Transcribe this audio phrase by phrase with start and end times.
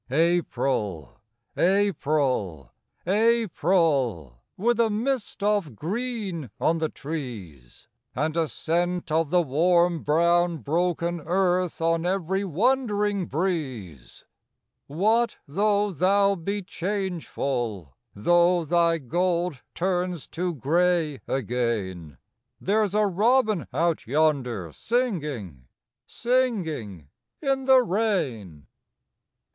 [0.09, 1.19] APRIL
[1.55, 2.03] April!
[2.71, 2.71] April!
[3.05, 4.41] April!
[4.57, 10.57] With a mist of green on the trees And a scent of the warm brown
[10.57, 14.25] broken earth On every wandering breeze;
[14.87, 22.17] What, though thou be changeful, Though thy gold turns to grey again,
[22.59, 25.67] There's a robin out yonder singing,
[26.07, 27.07] Singing
[27.39, 28.65] in the rain.